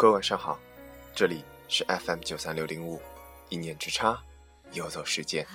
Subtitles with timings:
[0.00, 0.58] 各位晚上好，
[1.14, 2.98] 这里是 FM 九三六零五，
[3.50, 4.18] 一念之差，
[4.72, 5.46] 游走时间，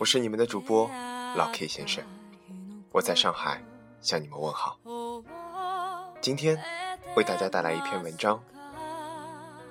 [0.00, 0.90] 我是你们的主播
[1.36, 2.02] 老 K 先生，
[2.90, 3.62] 我在上海
[4.00, 4.80] 向你们问好。
[6.20, 6.60] 今天
[7.14, 8.42] 为大家带来一篇文章，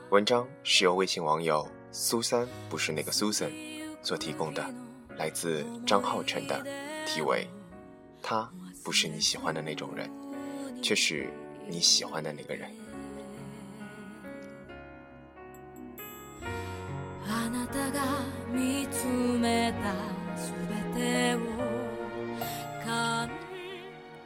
[0.10, 3.52] 文章是由微信网友苏三不是那个 Susan
[4.02, 4.74] 所提供的，
[5.18, 6.66] 来自张浩辰的，
[7.06, 7.46] 题为
[8.24, 8.50] “他
[8.86, 10.10] 不是你喜欢的那种人，
[10.82, 11.30] 却是
[11.68, 12.74] 你喜欢的那个人”。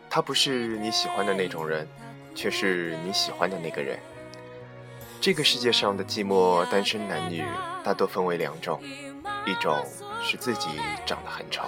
[0.09, 1.85] 他不是你喜欢的那种人，
[2.33, 3.99] 却是你喜欢的那个人。
[5.19, 7.43] 这个世界上的寂寞单身男女
[7.83, 8.81] 大多分为两种，
[9.45, 9.85] 一种
[10.23, 10.69] 是自己
[11.05, 11.63] 长得很丑，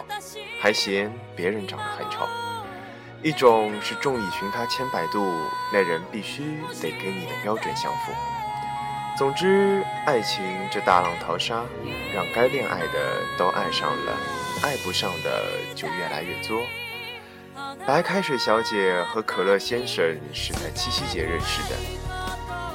[0.61, 2.25] 还嫌别人长得很丑；
[3.21, 5.25] 一种是众里寻他千百度，
[5.73, 8.13] 那人必须得跟你的标准相符。
[9.17, 11.63] 总之，爱情这大浪淘沙，
[12.13, 14.15] 让该恋爱的都爱上了，
[14.61, 16.61] 爱不上的就越来越作。
[17.87, 21.75] 白开水小姐和可乐先生是在七夕节认识的，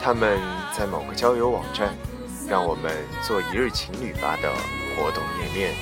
[0.03, 0.41] 他们
[0.77, 1.95] 在某个交友网站
[2.51, 4.51] “让我们做一日情侣吧”的
[4.97, 5.73] 活动页面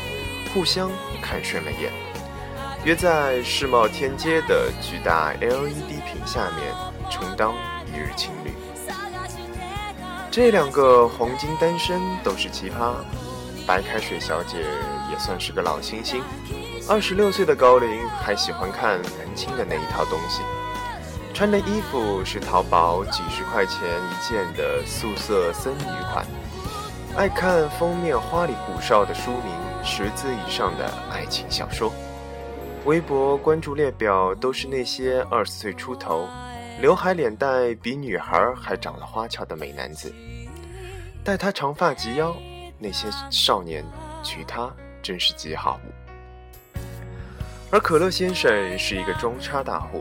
[0.52, 0.90] 互相
[1.22, 1.90] 看顺了眼，
[2.84, 6.74] 约在世贸天阶的巨大 LED 屏下面
[7.10, 7.54] 充当
[7.86, 8.52] 一日情侣。
[10.30, 12.94] 这两个黄金单身都是奇葩，
[13.66, 14.58] 白开水小姐
[15.10, 16.22] 也算是个老星星，
[16.88, 20.42] 二十六岁的高龄还喜欢看文青的那一套东西，
[21.34, 26.24] 穿的衣服是淘宝几十块钱一件的素色森女款，
[27.16, 31.92] 爱看封面花里胡哨的书名十字以上的爱情小说，
[32.84, 36.28] 微博关注列表都是那些二十岁出头。
[36.80, 40.10] 刘海脸蛋比女孩还长了花俏的美男子，
[41.22, 42.34] 待他长发及腰，
[42.78, 43.84] 那些少年
[44.22, 45.78] 娶她真是极好。
[47.70, 50.00] 而可乐先生是一个装叉大户，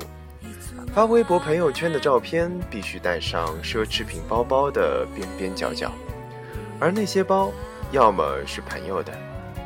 [0.93, 5.91] 发微博朋友圈的照片必须带上奢侈品包包的边边角角，
[6.79, 7.51] 而那些包
[7.91, 9.11] 要么是朋友的，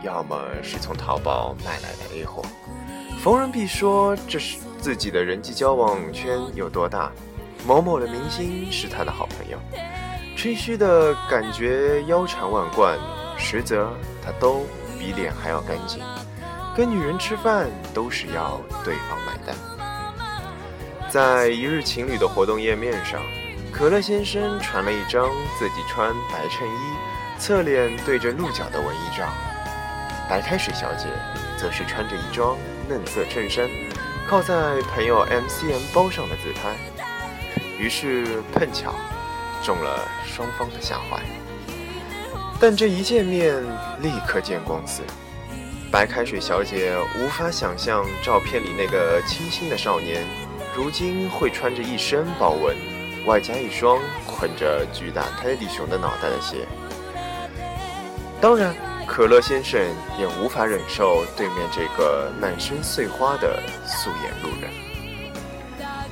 [0.02, 2.44] 要么是从淘宝买来的 A 货，
[3.20, 4.58] 逢人必说这是。
[4.84, 7.10] 自己的人际交往圈有多大？
[7.66, 9.58] 某某的明星是他的好朋友，
[10.36, 13.00] 吹嘘的感觉腰缠万贯，
[13.38, 13.90] 实则
[14.22, 14.66] 他都
[15.00, 16.04] 比脸还要干净。
[16.76, 19.56] 跟女人吃饭都是要对方买单。
[21.10, 23.22] 在一日情侣的活动页面上，
[23.72, 29.30] 可乐先生传了一张自己穿白衬衣、侧脸对着鹿角的文艺照，
[30.30, 31.06] 白开水小姐
[31.58, 32.58] 则是穿着一双
[32.90, 33.70] 嫩色衬衫。
[34.28, 36.76] 靠在朋友 MCM 包上的自拍，
[37.78, 38.96] 于是碰巧
[39.62, 41.22] 中了双方的下怀。
[42.60, 43.62] 但这一见面
[44.02, 45.04] 立刻见光死，
[45.92, 50.24] 白开水小姐无法想象照片里那个清新的少年，
[50.76, 52.76] 如今会穿着一身豹纹，
[53.28, 56.66] 外加一双捆着巨大泰迪熊的脑袋的鞋。
[58.42, 58.93] 当然。
[59.06, 59.80] 可乐先生
[60.18, 64.72] 也无法忍受对面这个满身碎花的素颜路人，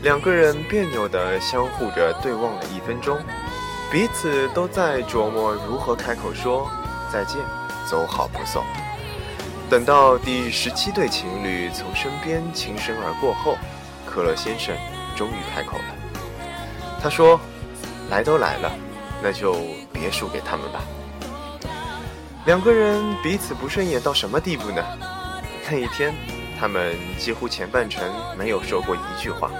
[0.04, 3.18] 两个人别扭地相互着对望了一分钟，
[3.92, 6.70] 彼此都在琢磨如何开口说
[7.12, 7.40] 再见，
[7.90, 8.64] 走好不送。
[9.70, 13.58] 等到第十七对情侣从身边轻身而过后，
[14.06, 14.76] 可乐先生
[15.16, 15.96] 终于开口了，
[17.02, 17.40] 他说
[18.12, 18.72] ：“来都来了，
[19.24, 19.56] 那就
[19.92, 20.84] 别输给他们吧。”
[22.46, 24.84] 两个人彼此不顺眼到什么地步呢？
[25.70, 26.12] 那一天，
[26.60, 28.04] 他们几乎前半程
[28.36, 29.52] 没有说过一句话。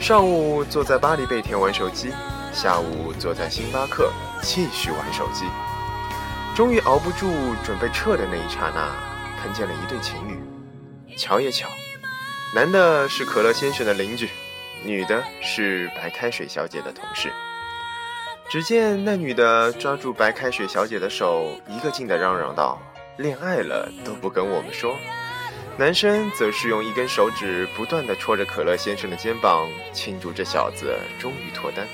[0.00, 2.10] 上午坐在巴黎贝甜玩手机，
[2.52, 4.10] 下午坐在星巴克
[4.42, 5.44] 继续玩手机。
[6.56, 7.30] 终于熬不住，
[7.62, 8.90] 准备撤的那一刹那，
[9.40, 10.40] 看见了一对情侣。
[11.16, 11.68] 巧也巧，
[12.54, 14.30] 男的是可乐先生的邻居，
[14.82, 17.30] 女的是白开水小姐的同事。
[18.50, 22.80] 只见那女的抓住白开水小姐的手，一个劲地嚷嚷道
[23.18, 24.96] ：“恋爱了都不跟我们说。”
[25.76, 31.86] 男生则是用一根手指不断地戳着可乐先生的肩膀，庆祝这小子终于脱单。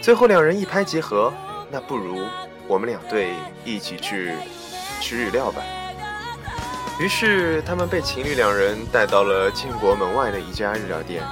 [0.00, 1.30] 最后两人一拍即合
[1.70, 2.26] ：“那不如
[2.66, 4.32] 我们两队一起去
[5.02, 5.62] 吃日料吧。”
[6.98, 11.22] 于是他们被情侣两人带到了建国门外的一家日料店。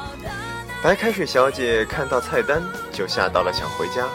[0.82, 2.62] 白开水小姐看到菜单
[2.92, 4.06] 就吓到了，想回家。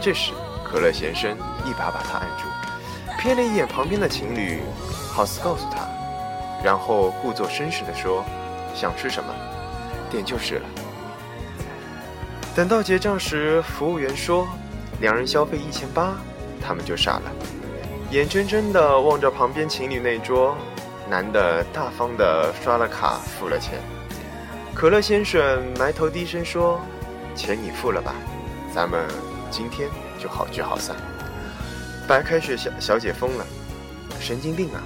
[0.00, 0.32] 这时，
[0.64, 2.48] 可乐先生一把把她按住，
[3.20, 4.60] 瞥了一眼旁边的情侣，
[5.12, 5.86] 好似告诉她，
[6.64, 8.24] 然后故作绅士地说
[8.74, 9.32] ：“想吃什么，
[10.10, 10.66] 点就是了。”
[12.56, 14.48] 等到结账时，服务员说
[15.00, 16.14] 两人消费一千八，
[16.60, 17.32] 他们就傻了，
[18.10, 20.56] 眼睁睁地望着旁边情侣那桌，
[21.08, 23.78] 男的大方地刷了卡付了钱。
[24.74, 26.80] 可乐先生埋头低声说
[27.34, 28.12] ：“钱你付了吧，
[28.74, 29.08] 咱们
[29.48, 29.88] 今天
[30.18, 30.96] 就好聚好散。”
[32.08, 33.46] 白开水小小姐疯了，
[34.20, 34.82] 神经病啊！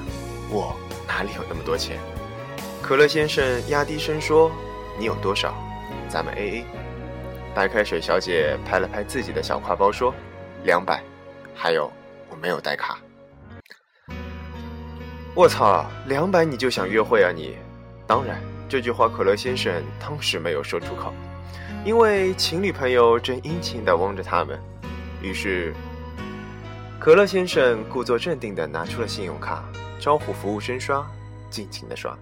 [0.50, 0.76] 我
[1.08, 1.99] 哪里有那么多钱？
[2.82, 4.52] 可乐先生压低声说
[5.00, 5.55] ：“你有多少？
[6.08, 6.67] 咱们 A A。”
[7.55, 10.14] 白开水小姐拍了拍自己的小挎包说
[10.64, 11.02] ：“两百，
[11.55, 11.91] 还有
[12.29, 12.99] 我没有带卡。”
[15.34, 17.56] 我操，两百你就想约会啊你？
[18.06, 21.12] 当然，这句话可乐先生当时没有说出口，
[21.85, 24.61] 因为情侣朋友正殷勤地望着他们，
[25.23, 25.75] 于是。
[27.00, 29.65] 可乐先生故作镇定地拿出了信用卡，
[30.00, 31.06] 招呼服务生刷，
[31.49, 32.15] 尽情地刷。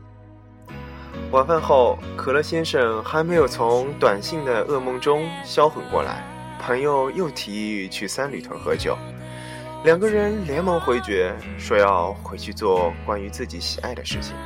[1.33, 6.23] 晚饭后，可乐先生还没有从短信的噩梦中销魂过来，
[6.61, 8.97] 朋友又提议去三里屯喝酒，
[9.83, 14.37] 两个人连忙回绝，说要回去做关于自己喜爱的事情。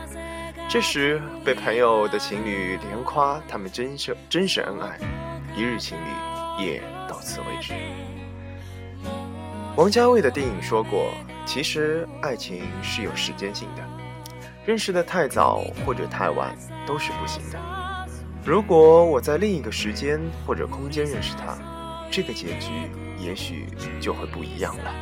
[0.72, 4.96] 这时，被朋友的情侣连夸他们真是真是恩爱，
[5.56, 7.74] 一日情侣也到此为止。
[9.74, 11.12] 王家卫的电影说过
[11.44, 13.82] ：“其实爱情是有时间性的，
[14.64, 16.56] 认识的太早或者太晚
[16.86, 17.58] 都是不行的。
[18.44, 21.58] 如果我在另一个时间或者空间认识他，
[22.12, 22.70] 这个结局
[23.18, 23.66] 也许
[24.00, 24.94] 就会不一样了。”“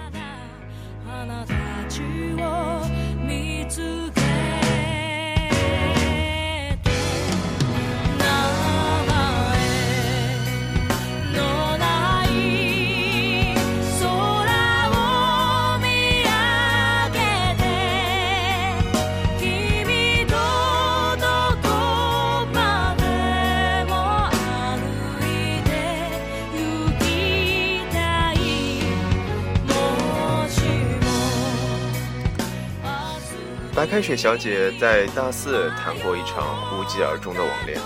[33.88, 36.44] 白开水小姐在大四谈过一场
[36.76, 37.80] 无疾而终的网恋，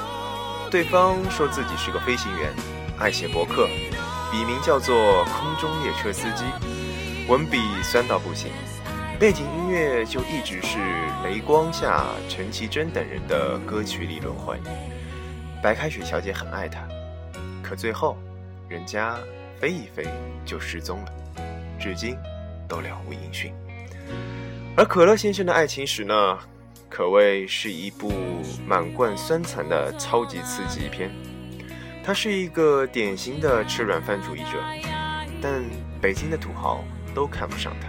[0.69, 2.53] 对方说自己是个飞行员，
[2.99, 3.69] 爱写博客，
[4.33, 6.43] 笔名叫做“空中列车司机”，
[7.31, 8.51] 文笔酸到不行，
[9.21, 10.79] 背景音乐就一直是
[11.23, 14.59] 雷光下陈绮贞等人的歌曲里轮回。
[15.63, 16.81] 白开水小姐很爱他，
[17.63, 18.19] 可最后，
[18.69, 19.17] 人家
[19.61, 20.05] 飞一飞
[20.45, 21.13] 就失踪了，
[21.79, 22.19] 至今
[22.67, 23.55] 都了无音讯。
[24.75, 26.39] 而可乐先生的爱情史呢，
[26.89, 28.11] 可谓是一部
[28.67, 31.11] 满贯酸惨的超级刺激片。
[32.03, 34.63] 他是一个典型的吃软饭主义者，
[35.43, 35.63] 但
[36.01, 36.83] 北京的土豪
[37.15, 37.89] 都看不上他，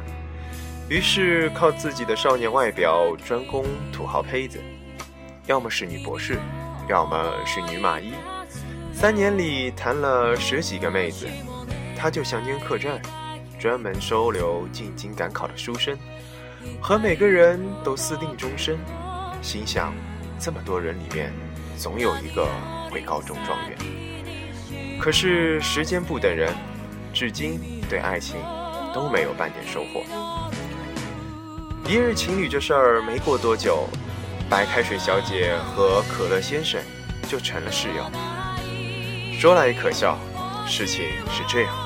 [0.90, 4.62] 于是靠自己的少年外表专攻土豪胚子，
[5.48, 6.38] 要么是女博士，
[6.90, 8.12] 要么是女马衣。
[8.94, 11.28] 三年里谈了十几个妹子，
[11.98, 13.02] 他就像间客栈，
[13.58, 15.98] 专门收留进京赶考的书生。
[16.82, 18.78] 和每个人都私定终身，
[19.42, 19.94] 心想，
[20.40, 21.32] 这么多人里面，
[21.78, 22.48] 总有一个
[22.92, 23.78] 会高中状元。
[25.00, 26.54] 可是时间不等人，
[27.14, 28.38] 至今对爱情
[28.94, 30.04] 都没有半点收获。
[31.86, 33.90] 一日情侣这事儿没过多久，
[34.50, 36.82] 白开水小姐和可乐先生
[37.28, 38.10] 就成了室友。
[39.38, 40.18] 说来也可笑，
[40.66, 41.83] 事情是这样。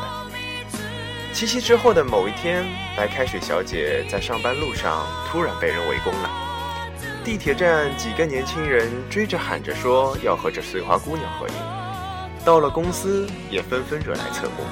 [1.38, 2.65] 七夕之后的某一天，
[2.96, 6.32] 白开水小姐在上班路上突然被人围攻了。
[7.24, 11.53] 地铁站几个年轻人追着喊着说要和这碎花姑娘合影。
[12.44, 14.65] 到了公司也纷纷惹来侧目。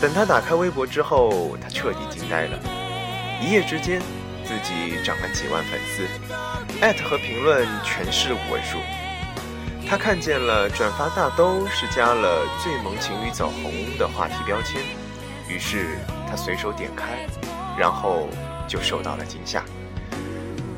[0.00, 2.56] 等她打开微博之后，她彻底惊呆了。
[3.40, 4.00] 一夜之间，
[4.44, 6.06] 自己涨了几万粉丝，
[6.80, 8.78] 艾特和评论全是五位数。
[9.90, 14.80] 她看见了转发大都是加了“最萌情侣走红”的话题标签。
[15.52, 17.26] 于是他随手点开，
[17.78, 18.26] 然后
[18.66, 19.62] 就受到了惊吓，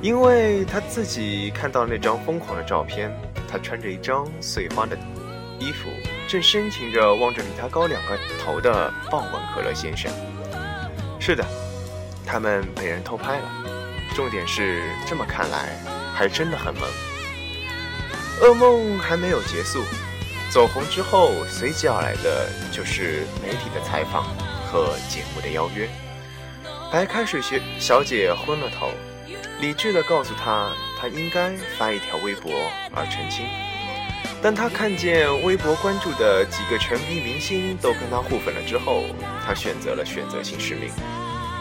[0.03, 3.09] 因为他自己看到那张疯狂的照片，
[3.49, 4.99] 他穿着一张碎花的
[5.61, 5.89] 衣服，
[6.27, 10.11] 正深情着望着比他高两个头的豹纹可乐先生。
[11.21, 11.45] 是的，
[12.27, 13.49] 他们被人偷拍了。
[14.13, 15.77] 重点是，这么看来，
[16.13, 16.83] 还真的很萌。
[18.41, 19.85] 噩梦还没有结束，
[20.51, 24.27] 走红之后，随即而来的就是媒体的采访。
[24.75, 25.89] 和节目的邀约，
[26.91, 28.91] 白开水学小姐昏了头，
[29.61, 32.51] 理智的告诉她，她应该发一条微博
[32.93, 33.47] 而澄清。
[34.43, 39.05] 当她看见微博关注的几个沉迷明星都跟她互粉了之后，
[39.47, 40.91] 她选择了选择性失明，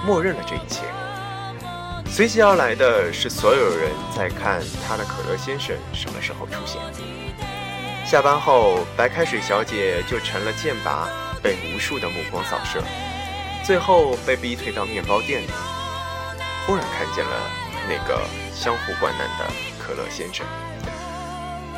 [0.04, 0.82] 默认了这一切。
[2.10, 6.82] 随即而来的是所有人在看他的可乐先生什么时候出现。
[8.08, 11.08] 下班后，白开水小姐就成了剑拔，
[11.44, 12.82] 被无数的目光扫射，
[13.66, 15.48] 最后被逼退到面包店里。
[16.66, 17.52] 忽然看见了
[17.90, 18.22] 那个
[18.54, 20.46] 相互关难的可乐先生。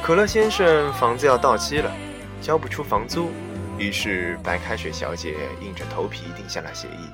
[0.04, 1.92] 可乐先生房子要到期了，
[2.40, 3.32] 交不出房租，
[3.80, 7.10] 于是白开水小姐硬着头皮定下了协议，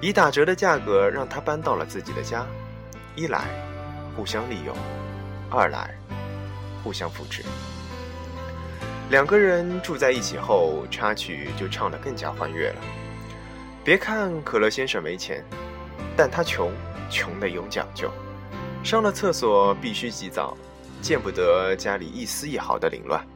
[0.00, 2.46] 以打折的价格让他搬到了自己的家。
[3.16, 3.48] 一来，
[4.16, 4.72] 互相利用；
[5.50, 5.90] 二来，
[6.84, 7.42] 互相扶持。
[9.10, 12.76] 两个人住在一起后，插曲就唱得更加欢悦了。
[13.82, 15.44] 别看可乐先生没钱，
[16.16, 16.72] 但他穷，
[17.10, 18.08] 穷的有讲究。
[18.84, 20.56] 上了厕所必须洗澡，
[21.02, 23.26] 见不得家里一丝一毫的凌乱。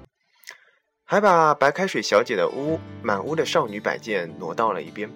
[1.05, 5.11] 还把白开水小姐的屋满屋的少女摆件挪到了一边，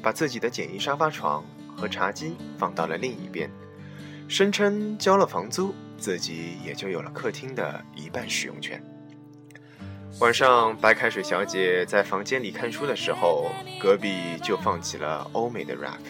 [0.00, 1.44] 把自己的简易沙发床
[1.76, 3.50] 和茶几放到了另一边，
[4.28, 8.80] 声称交了房租，自己也就有了客厅的一半使用权。
[10.18, 16.00] 晚上，白开水小姐在房间里看书的时候，隔壁就放起了欧美的 rap。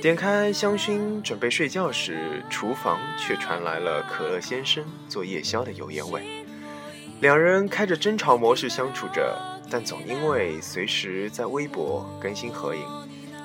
[0.00, 6.46] 点开香薰准备睡觉时，厨房却传来了可乐先生做夜宵的油烟味。
[7.20, 9.38] 两人开着争吵模式相处着，
[9.70, 12.82] 但总因为随时在微博更新合影，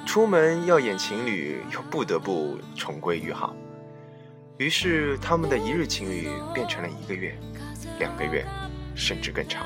[0.06, 3.54] 出门要演情侣，又不得不重归于好。
[4.58, 7.38] 于是，他们的一日情侣变成了一个月、
[8.00, 8.46] 两个月。
[8.96, 9.66] 甚至更长。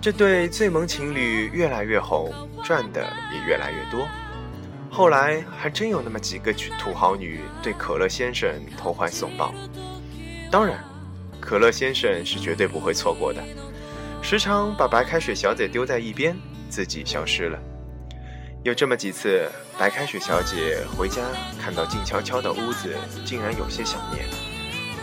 [0.00, 2.32] 这对最萌情侣越来越红，
[2.64, 4.08] 赚的也越来越多。
[4.90, 9.54] 后来还真有那么几个土豪女对可乐先生投怀送抱。
[10.50, 10.82] 当然，
[11.38, 13.42] 可乐先生是绝对不会错过的，
[14.20, 16.36] 时常把白开水小姐丢在一边，
[16.68, 17.58] 自己消失了。
[18.64, 19.48] 有这么几次，
[19.78, 21.22] 白开水小姐回家
[21.58, 24.49] 看到静悄悄的屋子，竟然有些想念。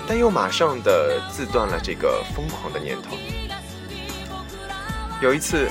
[0.08, 3.18] 但又马上的自断了这个疯狂的念头。
[5.22, 5.70] 有一次，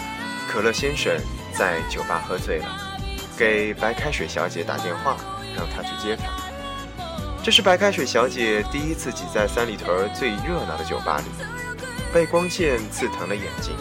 [0.48, 1.16] 可乐先生
[1.54, 2.66] 在酒吧喝醉了，
[3.36, 5.16] 给白开水小姐打电话，
[5.56, 6.24] 让她去接他。
[7.42, 11.24] 这是白开水小姐第一次挤在三里屯最热闹的酒吧里，
[12.12, 13.72] 被光线刺疼了眼睛。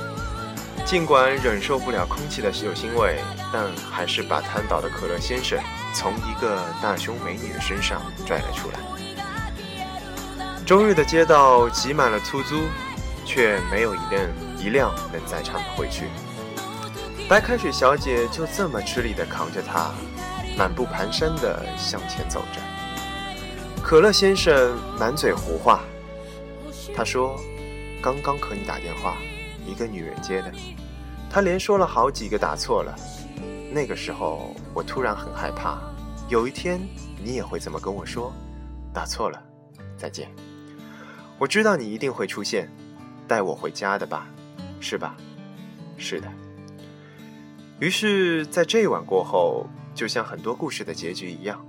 [0.85, 3.17] 尽管忍受不了空气的酒腥味，
[3.51, 5.57] 但还是把瘫倒的可乐先生
[5.95, 8.94] 从一个大胸美女的身上拽了出来。
[10.65, 12.63] 周日的街道挤满了出租，
[13.23, 14.25] 却没有一辆
[14.57, 16.05] 一辆能载他们回去。
[17.29, 19.91] 白开水小姐就这么吃力地扛着他，
[20.57, 22.59] 满步蹒跚地向前走着。
[23.83, 25.81] 可乐先生满嘴胡话，
[26.95, 27.39] 他说
[28.01, 29.17] ：“刚刚和你打电话，
[29.67, 30.51] 一个女人接的。”
[31.29, 32.95] 他连说了好几个打错了。
[33.71, 35.77] 那个时候我突然很害怕，
[36.27, 36.81] 有一天
[37.23, 38.33] 你也会这么跟我说
[38.91, 39.39] ：“打错了，
[39.95, 40.27] 再见。”
[41.45, 42.67] 我知道你一定会出现，
[43.27, 44.25] 带我回家的吧，
[44.79, 45.15] 是吧？
[45.95, 46.27] 是的。
[47.79, 51.63] 于是，在这一晚过后，就像很多故事的结局一样，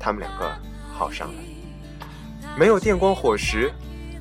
[0.00, 0.52] 他们两个
[0.92, 1.40] 好上了。
[2.58, 3.70] 没有电光火石，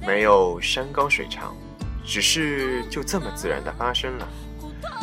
[0.05, 1.57] 没有山高水长，
[2.05, 4.27] 只是就这么自然的发生了。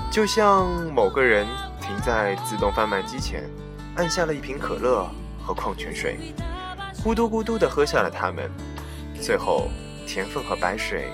[0.09, 1.45] 就像某个人
[1.81, 3.43] 停在自动贩卖机前，
[3.97, 5.11] 按下了一瓶可乐
[5.45, 6.17] 和矿泉水，
[7.03, 8.49] 咕嘟咕嘟的喝下了它们。
[9.21, 9.69] 最后，
[10.07, 11.07] 田凤和白水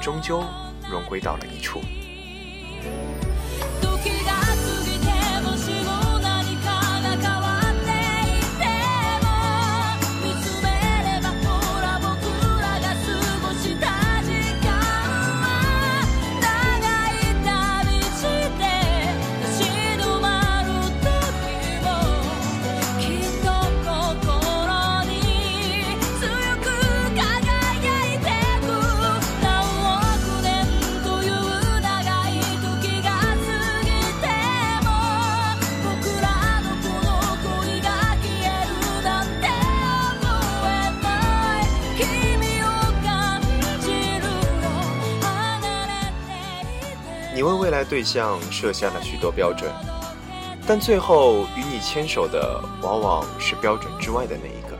[0.00, 0.42] 终究
[0.90, 1.80] 融归到了一处。
[47.90, 49.68] 对象设下了许多标准，
[50.64, 54.78] 但最后与你牵手的往往是标准之外的那一个。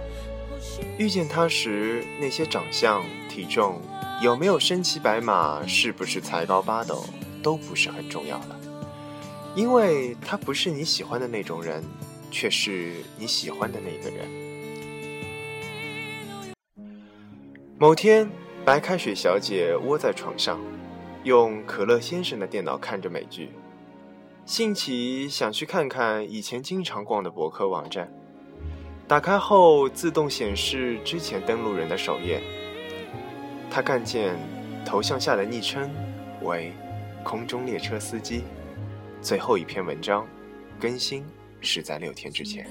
[0.97, 3.83] 遇见他时，那些长相、体重、
[4.23, 7.05] 有没有身骑白马、是不是才高八斗，
[7.43, 8.57] 都不是很重要了，
[9.57, 11.83] 因为他不是你喜欢的那种人，
[12.31, 14.25] 却是你喜欢的那个人。
[17.77, 18.31] 某天，
[18.65, 20.61] 白开水小姐窝在床上。
[21.25, 23.51] 用可乐先生的电脑看着美剧，
[24.47, 28.11] 兴起想去看看以前经常逛的博客网站。
[29.07, 32.41] 打开后自动显示之前登录人的首页。
[33.69, 34.37] 他看见
[34.85, 35.91] 头像下的昵称
[36.43, 36.73] 为
[37.23, 38.43] “空中列车司机”，
[39.21, 40.27] 最后一篇文章
[40.79, 41.25] 更新
[41.61, 42.67] 是在六天之前。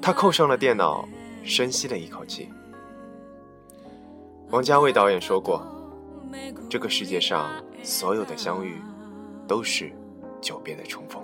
[0.00, 1.08] 他扣上了电脑，
[1.44, 2.48] 深吸了一口气。
[4.50, 5.64] 王家卫导演说过
[6.68, 7.50] ：“这个世界上
[7.82, 8.80] 所有的相遇，
[9.46, 9.92] 都是
[10.40, 11.22] 久别的重逢。”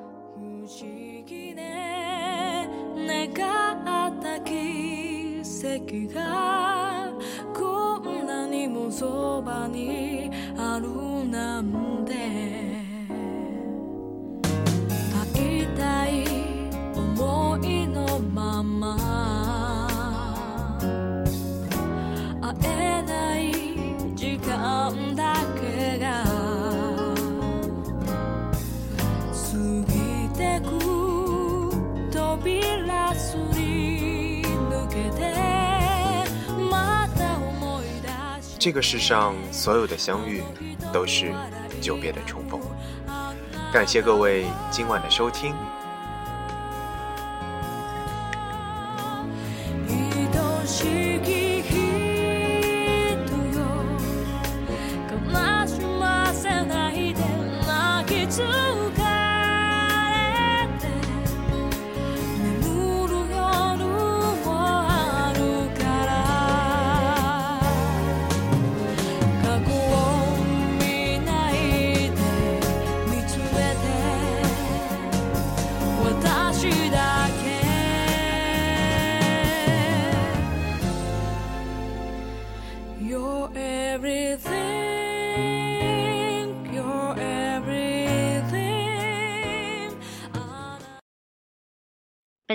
[38.58, 40.42] 这个世上所有的相遇，
[40.92, 41.32] 都是
[41.80, 42.60] 久别的重逢。
[43.72, 45.54] 感谢各位今晚的收听。